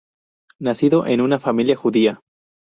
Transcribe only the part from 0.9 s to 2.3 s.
en un familia judía.